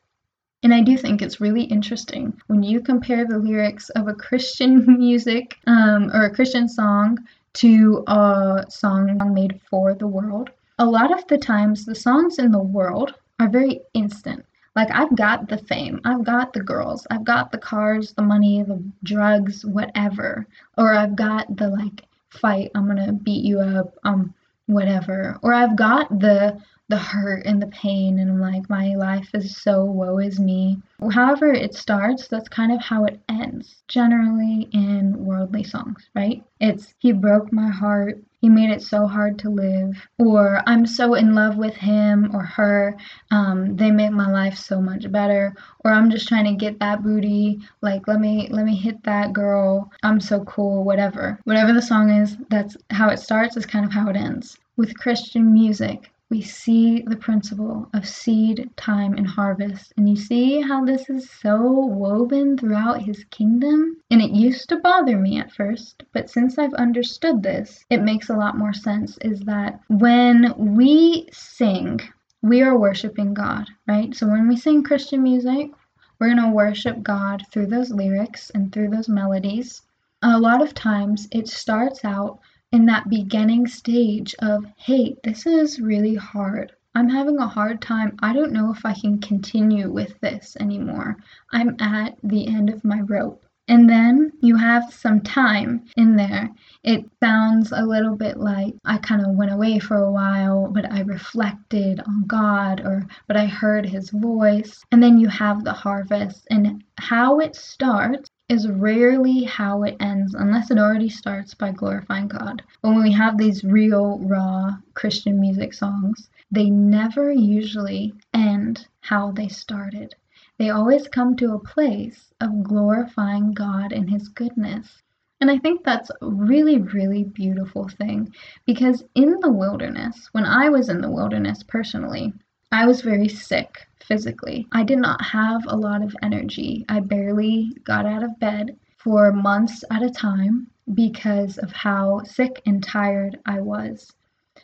[0.62, 4.84] And I do think it's really interesting when you compare the lyrics of a Christian
[4.98, 7.18] music um, or a Christian song
[7.54, 10.50] to a song made for the world.
[10.80, 14.44] a lot of the times the songs in the world are very instant.
[14.78, 18.62] Like I've got the fame, I've got the girls, I've got the cars, the money,
[18.62, 20.46] the drugs, whatever.
[20.76, 24.32] Or I've got the like fight, I'm gonna beat you up, um,
[24.66, 25.36] whatever.
[25.42, 29.56] Or I've got the the hurt and the pain and I'm like my life is
[29.58, 30.80] so woe is me.
[31.12, 36.42] However it starts, that's kind of how it ends, generally in worldly songs, right?
[36.60, 41.14] It's he broke my heart, he made it so hard to live, or I'm so
[41.14, 42.96] in love with him or her,
[43.30, 47.02] um, they make my life so much better, or I'm just trying to get that
[47.02, 51.38] booty, like let me let me hit that girl, I'm so cool, whatever.
[51.44, 54.56] Whatever the song is, that's how it starts is kind of how it ends.
[54.76, 59.94] With Christian music, we see the principle of seed, time, and harvest.
[59.96, 63.96] And you see how this is so woven throughout his kingdom?
[64.10, 68.28] And it used to bother me at first, but since I've understood this, it makes
[68.28, 69.16] a lot more sense.
[69.22, 72.00] Is that when we sing,
[72.42, 74.14] we are worshiping God, right?
[74.14, 75.70] So when we sing Christian music,
[76.18, 79.82] we're going to worship God through those lyrics and through those melodies.
[80.22, 82.40] A lot of times it starts out
[82.72, 86.72] in that beginning stage of, hey, this is really hard.
[86.94, 88.16] I'm having a hard time.
[88.20, 91.16] I don't know if I can continue with this anymore.
[91.52, 93.42] I'm at the end of my rope.
[93.68, 96.48] And then you have some time in there.
[96.82, 100.90] It sounds a little bit like I kind of went away for a while, but
[100.90, 104.82] I reflected on God or but I heard his voice.
[104.90, 110.34] And then you have the harvest and how it starts is rarely how it ends
[110.34, 112.62] unless it already starts by glorifying God.
[112.80, 119.32] But when we have these real, raw Christian music songs, they never usually end how
[119.32, 120.14] they started.
[120.58, 125.02] They always come to a place of glorifying God and His goodness.
[125.40, 128.32] And I think that's a really, really beautiful thing
[128.64, 132.32] because in the wilderness, when I was in the wilderness personally,
[132.72, 134.66] I was very sick physically.
[134.72, 136.86] I did not have a lot of energy.
[136.88, 142.62] I barely got out of bed for months at a time because of how sick
[142.66, 144.10] and tired I was.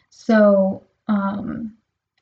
[0.08, 1.74] So, um,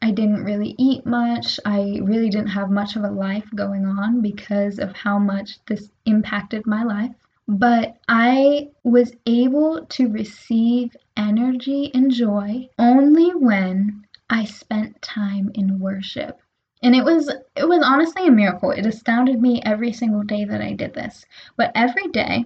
[0.02, 1.60] I didn't really eat much.
[1.64, 5.92] I really didn't have much of a life going on because of how much this
[6.06, 7.14] impacted my life.
[7.46, 15.78] But I was able to receive energy and joy only when I spent time in
[15.78, 16.41] worship
[16.82, 18.70] and it was it was honestly a miracle.
[18.70, 21.24] It astounded me every single day that i did this.
[21.56, 22.44] But every day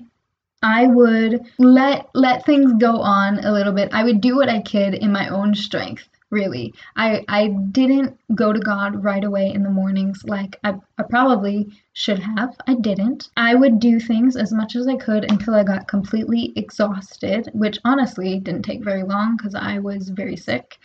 [0.63, 3.91] i would let let things go on a little bit.
[3.93, 6.75] I would do what i could in my own strength really.
[6.97, 11.69] I i didn't go to god right away in the mornings like I, I probably
[11.93, 12.57] should have.
[12.67, 13.29] I didn't.
[13.37, 17.79] I would do things as much as i could until i got completely exhausted which
[17.85, 20.79] honestly didn't take very long because i was very sick.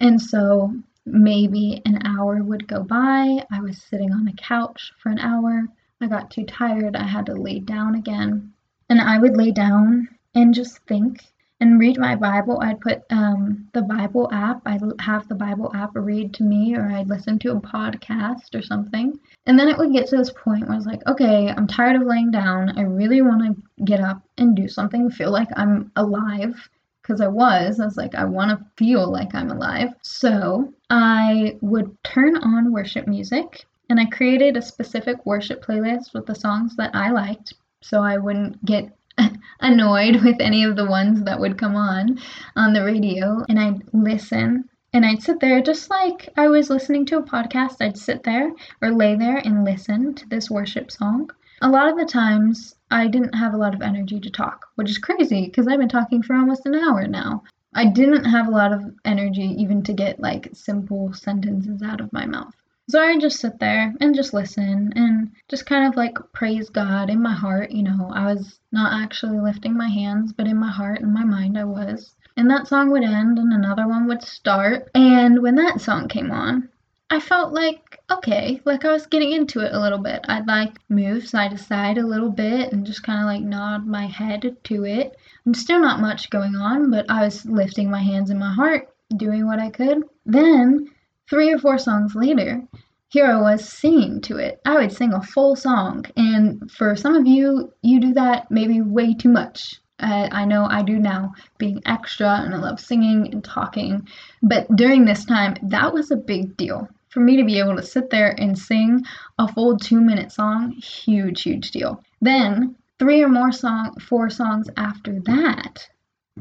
[0.00, 0.74] And so
[1.04, 3.44] maybe an hour would go by.
[3.50, 5.66] I was sitting on the couch for an hour.
[6.00, 6.96] I got too tired.
[6.96, 8.52] I had to lay down again.
[8.88, 11.20] And I would lay down and just think
[11.60, 12.60] and read my Bible.
[12.60, 16.90] I'd put um, the Bible app, I'd have the Bible app read to me, or
[16.90, 19.18] I'd listen to a podcast or something.
[19.46, 21.94] And then it would get to this point where I was like, okay, I'm tired
[21.94, 22.76] of laying down.
[22.76, 26.68] I really want to get up and do something, feel like I'm alive
[27.02, 27.80] because I was.
[27.80, 29.94] I was like, I want to feel like I'm alive.
[30.02, 36.26] So I would turn on worship music and I created a specific worship playlist with
[36.26, 38.96] the songs that I liked so I wouldn't get
[39.60, 42.18] annoyed with any of the ones that would come on
[42.56, 47.06] on the radio and I'd listen and I'd sit there just like I was listening
[47.06, 47.76] to a podcast.
[47.80, 51.30] I'd sit there or lay there and listen to this worship song.
[51.62, 54.90] A lot of the times I didn't have a lot of energy to talk, which
[54.90, 57.44] is crazy because I've been talking for almost an hour now.
[57.72, 62.12] I didn't have a lot of energy even to get like simple sentences out of
[62.12, 62.52] my mouth.
[62.88, 67.08] So I just sit there and just listen and just kind of like praise God
[67.08, 67.70] in my heart.
[67.70, 71.24] You know, I was not actually lifting my hands, but in my heart and my
[71.24, 72.16] mind I was.
[72.36, 74.90] And that song would end and another one would start.
[74.96, 76.68] And when that song came on,
[77.08, 80.24] I felt like okay, like I was getting into it a little bit.
[80.28, 83.86] I'd like move side to side a little bit and just kind of like nod
[83.86, 85.16] my head to it.
[85.46, 88.88] I'm still not much going on, but I was lifting my hands in my heart,
[89.16, 90.02] doing what I could.
[90.26, 90.90] Then,
[91.28, 92.62] three or four songs later,
[93.08, 94.60] here I was singing to it.
[94.64, 98.80] I would sing a full song, and for some of you, you do that maybe
[98.80, 99.80] way too much.
[99.98, 104.08] I, I know I do now, being extra, and I love singing and talking.
[104.42, 107.82] But during this time, that was a big deal for me to be able to
[107.82, 109.04] sit there and sing
[109.38, 112.02] a full two minute song, huge, huge deal.
[112.20, 115.86] Then three or more song, four songs after that,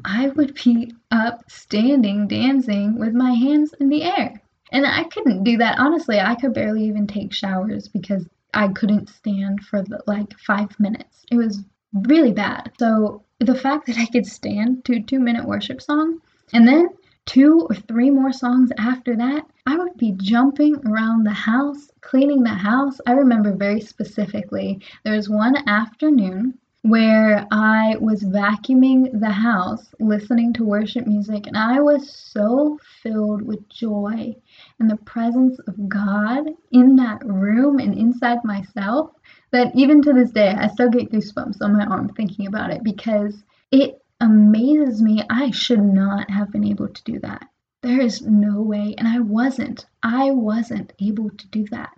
[0.05, 4.41] I would be up standing dancing with my hands in the air.
[4.71, 5.79] And I couldn't do that.
[5.79, 10.79] Honestly, I could barely even take showers because I couldn't stand for the, like five
[10.79, 11.25] minutes.
[11.29, 11.63] It was
[11.93, 12.71] really bad.
[12.79, 16.21] So the fact that I could stand to two minute worship song
[16.53, 16.87] and then
[17.25, 22.43] two or three more songs after that, I would be jumping around the house, cleaning
[22.43, 22.99] the house.
[23.05, 30.51] I remember very specifically there was one afternoon where I was vacuuming the house, listening
[30.53, 34.35] to worship music, and I was so filled with joy
[34.79, 39.11] and the presence of God in that room and inside myself
[39.51, 42.83] that even to this day, I still get goosebumps on my arm thinking about it
[42.83, 45.23] because it amazes me.
[45.29, 47.49] I should not have been able to do that.
[47.81, 49.87] There is no way, and I wasn't.
[50.03, 51.97] I wasn't able to do that.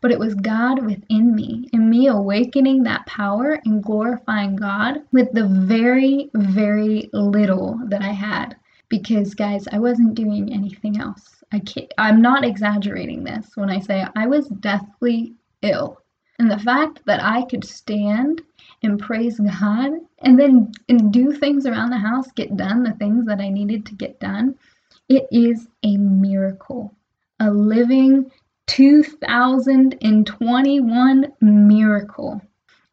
[0.00, 5.30] But it was God within me and me awakening that power and glorifying God with
[5.32, 8.56] the very, very little that I had.
[8.88, 11.44] Because, guys, I wasn't doing anything else.
[11.52, 16.00] I can't, I'm not exaggerating this when I say I was deathly ill.
[16.38, 18.42] And the fact that I could stand
[18.82, 23.26] and praise God and then and do things around the house, get done the things
[23.26, 24.54] that I needed to get done,
[25.08, 26.94] it is a miracle.
[27.40, 28.30] A living
[28.66, 32.42] 2021 miracle.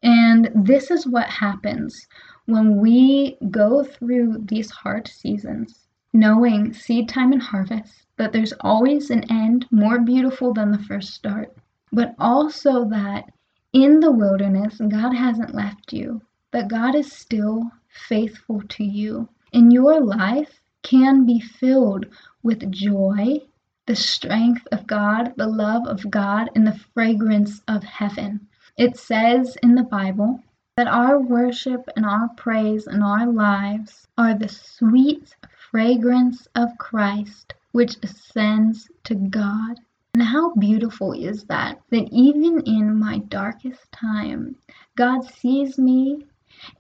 [0.03, 2.07] And this is what happens
[2.45, 9.09] when we go through these hard seasons, knowing seed time and harvest, that there's always
[9.09, 11.51] an end more beautiful than the first start,
[11.91, 13.31] but also that
[13.75, 16.21] in the wilderness, God hasn't left you,
[16.51, 19.27] that God is still faithful to you.
[19.51, 22.05] And your life can be filled
[22.41, 23.41] with joy
[23.85, 28.47] the strength of God, the love of God, and the fragrance of heaven.
[28.77, 30.39] It says in the Bible
[30.77, 35.35] that our worship and our praise and our lives are the sweet
[35.69, 39.81] fragrance of Christ which ascends to God.
[40.15, 41.81] And how beautiful is that?
[41.89, 44.55] That even in my darkest time,
[44.95, 46.25] God sees me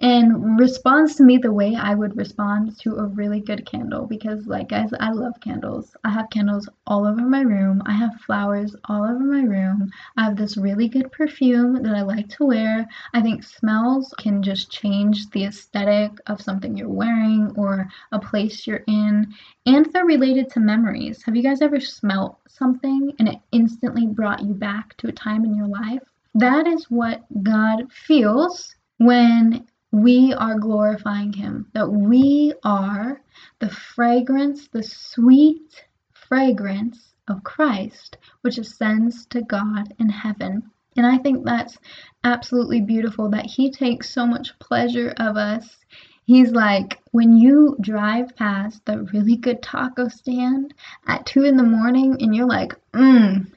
[0.01, 4.47] and responds to me the way I would respond to a really good candle because
[4.47, 5.95] like guys I love candles.
[6.03, 7.81] I have candles all over my room.
[7.85, 9.91] I have flowers all over my room.
[10.17, 12.87] I have this really good perfume that I like to wear.
[13.13, 18.67] I think smells can just change the aesthetic of something you're wearing or a place
[18.67, 19.33] you're in
[19.65, 21.23] and they're related to memories.
[21.23, 25.45] Have you guys ever smelt something and it instantly brought you back to a time
[25.45, 26.03] in your life?
[26.33, 29.65] That is what God feels when
[30.01, 33.21] we are glorifying Him, that we are
[33.59, 40.69] the fragrance, the sweet fragrance of Christ, which ascends to God in heaven.
[40.97, 41.77] And I think that's
[42.23, 45.77] absolutely beautiful that He takes so much pleasure of us.
[46.25, 50.73] He's like, when you drive past the really good taco stand
[51.07, 53.47] at two in the morning and you're like, mmm,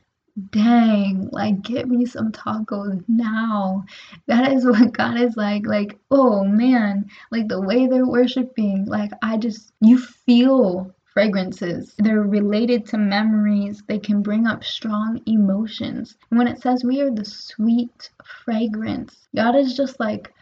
[0.51, 3.85] dang, like get me some tacos now.
[4.27, 5.67] That is what God is like.
[5.67, 11.95] Like, oh man, like the way they're worshiping, like I just, you feel fragrances.
[11.99, 13.83] They're related to memories.
[13.87, 16.17] They can bring up strong emotions.
[16.31, 18.11] When it says we are the sweet
[18.45, 20.33] fragrance, God is just like.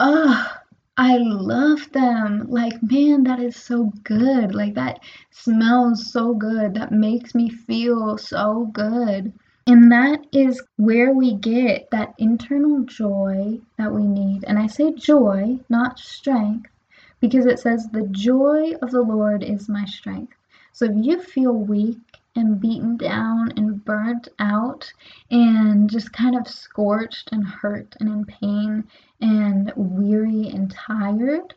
[0.00, 0.52] Oh,
[0.96, 2.46] I love them.
[2.48, 4.54] Like, man, that is so good.
[4.54, 5.00] Like, that
[5.30, 6.74] smells so good.
[6.74, 9.32] That makes me feel so good.
[9.66, 14.44] And that is where we get that internal joy that we need.
[14.44, 16.70] And I say joy, not strength,
[17.18, 20.34] because it says, The joy of the Lord is my strength.
[20.72, 21.98] So if you feel weak
[22.36, 24.92] and beaten down and burnt out
[25.30, 28.84] and just kind of scorched and hurt and in pain
[29.22, 31.54] and weary and tired,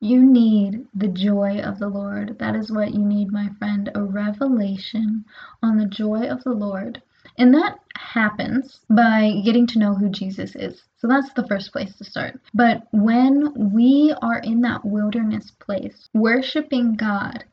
[0.00, 2.38] you need the joy of the Lord.
[2.38, 5.24] That is what you need, my friend a revelation
[5.62, 7.00] on the joy of the Lord.
[7.38, 10.82] And that happens by getting to know who Jesus is.
[10.98, 12.40] So that's the first place to start.
[12.54, 17.44] But when we are in that wilderness place, worshiping God,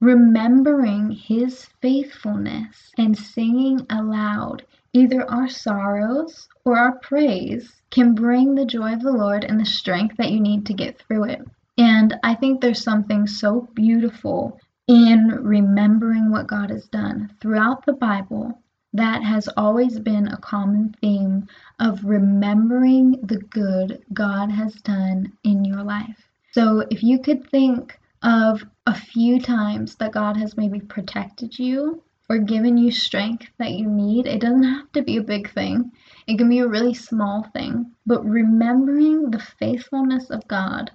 [0.00, 8.64] remembering his faithfulness, and singing aloud, either our sorrows or our praise can bring the
[8.64, 11.42] joy of the Lord and the strength that you need to get through it.
[11.78, 14.58] And I think there's something so beautiful
[14.88, 18.62] in remembering what God has done throughout the Bible
[18.96, 25.64] that has always been a common theme of remembering the good God has done in
[25.64, 26.28] your life.
[26.52, 32.02] So if you could think of a few times that God has maybe protected you
[32.28, 35.92] or given you strength that you need, it doesn't have to be a big thing.
[36.26, 40.90] It can be a really small thing, but remembering the faithfulness of God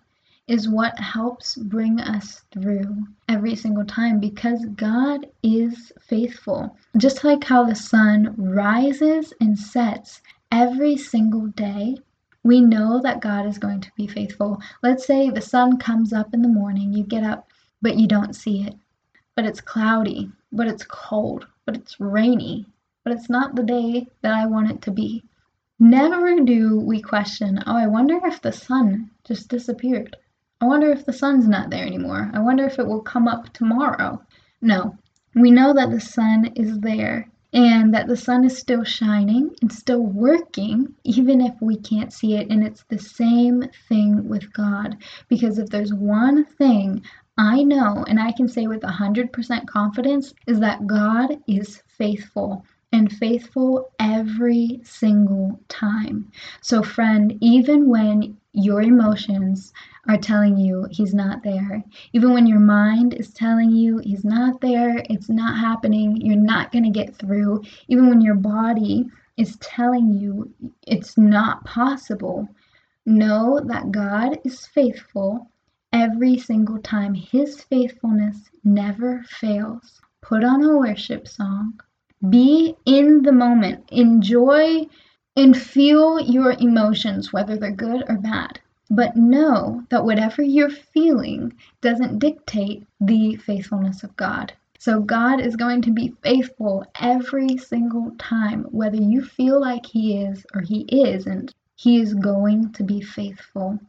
[0.52, 2.93] is what helps bring us through
[3.30, 6.76] every single time because God is faithful.
[6.97, 10.22] Just like how the sun rises and sets
[10.52, 11.95] every single day,
[12.43, 14.62] we know that God is going to be faithful.
[14.84, 17.47] Let's say the sun comes up in the morning, you get up,
[17.82, 18.76] but you don't see it.
[19.38, 22.66] But it's cloudy, but it's cold, but it's rainy,
[23.06, 25.24] but it's not the day that I want it to be.
[25.80, 30.18] Never do we question, oh, I wonder if the sun just disappeared.
[30.62, 32.30] I wonder if the sun's not there anymore.
[32.36, 34.22] I wonder if it will come up tomorrow.
[34.62, 34.95] No,
[35.34, 39.74] we know that the sun is there and that the sun is still shining and
[39.74, 42.51] still working, even if we can't see it.
[42.51, 44.97] And it's the same thing with God.
[45.28, 47.03] Because if there's one thing
[47.38, 53.11] I know and I can say with 100% confidence, is that God is faithful and
[53.11, 56.31] faithful every single time.
[56.61, 59.71] So, friend, even when your emotions
[60.07, 61.83] are telling you he's not there.
[62.11, 66.71] Even when your mind is telling you he's not there, it's not happening, you're not
[66.71, 67.61] going to get through.
[67.87, 69.05] Even when your body
[69.37, 70.53] is telling you
[70.85, 72.47] it's not possible,
[73.05, 75.49] know that God is faithful
[75.93, 77.13] every single time.
[77.13, 80.01] His faithfulness never fails.
[80.21, 81.79] Put on a worship song.
[82.30, 83.89] Be in the moment.
[83.91, 84.88] Enjoy
[85.36, 88.59] and feel your emotions, whether they're good or bad.
[88.89, 94.53] But know that whatever you're feeling doesn't dictate the faithfulness of God.
[94.78, 100.17] So God is going to be faithful every single time, whether you feel like He
[100.17, 103.80] is or He isn't, He is going to be faithful.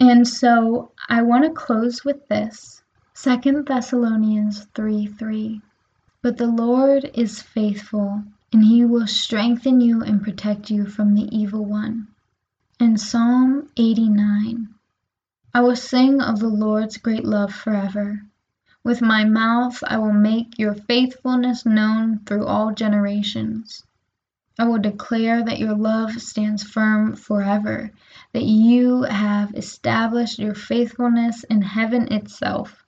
[0.00, 5.60] And so I want to close with this Second Thessalonians 3 3.
[6.24, 11.28] But the Lord is faithful, and He will strengthen you and protect you from the
[11.36, 12.08] evil one.
[12.80, 14.70] In Psalm 89
[15.52, 18.22] I will sing of the Lord's great love forever.
[18.82, 23.84] With my mouth I will make your faithfulness known through all generations.
[24.58, 27.90] I will declare that your love stands firm forever,
[28.32, 32.83] that you have established your faithfulness in heaven itself.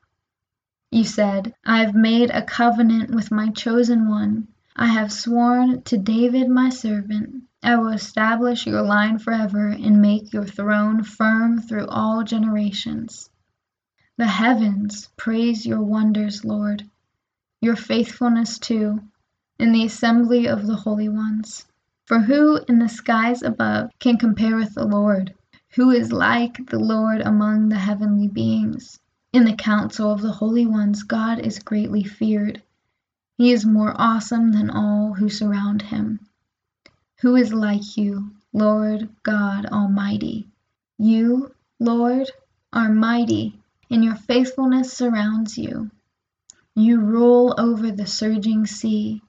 [0.97, 4.49] You said, I have made a covenant with my chosen one.
[4.74, 7.42] I have sworn to David my servant.
[7.62, 13.28] I will establish your line forever and make your throne firm through all generations.
[14.16, 16.88] The heavens praise your wonders, Lord,
[17.61, 19.03] your faithfulness too,
[19.59, 21.66] in the assembly of the holy ones.
[22.07, 25.34] For who in the skies above can compare with the Lord?
[25.74, 28.99] Who is like the Lord among the heavenly beings?
[29.37, 32.62] In the council of the holy ones, God is greatly feared.
[33.37, 36.20] He is more awesome than all who surround him.
[37.20, 40.49] Who is like you, Lord God Almighty?
[40.97, 42.30] You, Lord,
[42.72, 43.61] are mighty,
[43.91, 45.91] and your faithfulness surrounds you.
[46.74, 49.20] You rule over the surging sea.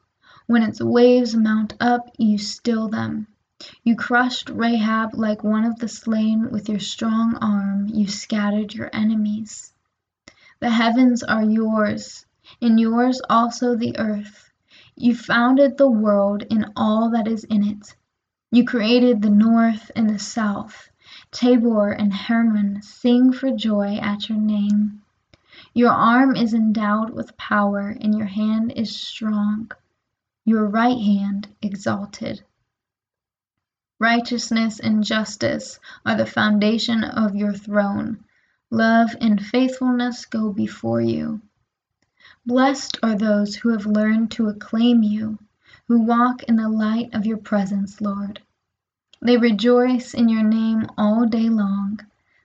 [0.45, 3.27] When its waves mount up, you still them.
[3.83, 8.89] You crushed Rahab like one of the slain with your strong arm, you scattered your
[8.93, 9.73] enemies.
[10.59, 12.25] The heavens are yours,
[12.61, 14.51] and yours also the earth.
[14.95, 17.95] You founded the world and all that is in it.
[18.51, 20.89] You created the north and the south.
[21.31, 25.03] Tabor and Hermon sing for joy at your name.
[25.73, 29.71] Your arm is endowed with power, and your hand is strong,
[30.43, 32.43] your right hand exalted.
[33.99, 38.23] Righteousness and justice are the foundation of your throne.
[38.69, 41.41] Love and faithfulness go before you.
[42.45, 45.39] Blessed are those who have learned to acclaim you,
[45.87, 48.41] who walk in the light of your presence, Lord.
[49.21, 51.99] They rejoice in your name all day long.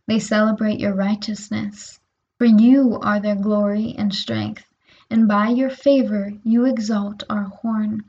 [0.06, 1.98] They celebrate your righteousness.
[2.38, 4.64] For you are their glory and strength,
[5.10, 8.04] and by your favor you exalt our horn.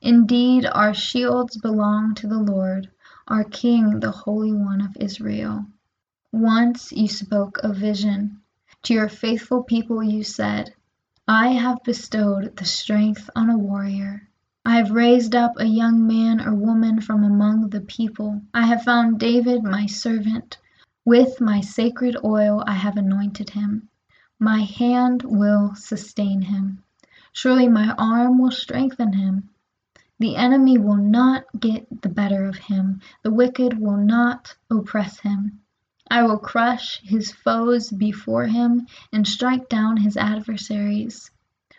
[0.00, 2.90] Indeed, our shields belong to the Lord,
[3.28, 5.66] our King, the Holy One of Israel.
[6.36, 8.40] Once you spoke a vision.
[8.82, 10.74] To your faithful people you said,
[11.28, 14.28] I have bestowed the strength on a warrior.
[14.64, 18.42] I have raised up a young man or woman from among the people.
[18.52, 20.58] I have found David my servant.
[21.04, 23.88] With my sacred oil I have anointed him.
[24.40, 26.82] My hand will sustain him.
[27.32, 29.50] Surely my arm will strengthen him.
[30.18, 33.02] The enemy will not get the better of him.
[33.22, 35.60] The wicked will not oppress him.
[36.14, 41.28] I will crush his foes before him and strike down his adversaries.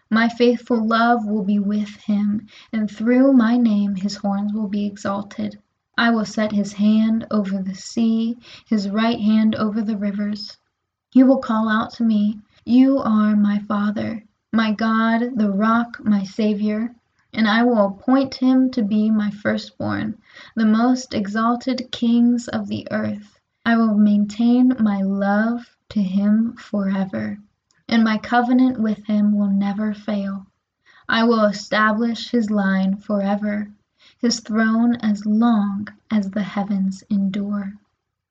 [0.10, 4.86] My faithful love will be with him, and through my name his horns will be
[4.88, 5.58] exalted.
[5.98, 10.58] I will set his hand over the sea, his right hand over the rivers.
[11.12, 14.22] He will call out to me, You are my Father,
[14.52, 16.94] my God, the rock, my Saviour.
[17.34, 20.18] And I will appoint him to be my firstborn,
[20.58, 23.35] the most exalted kings of the earth.
[23.68, 27.40] I will maintain my love to him forever,
[27.90, 30.46] and my covenant with him will never fail.
[31.10, 33.72] I will establish his line forever,
[34.20, 37.74] his throne as long as the heavens endure.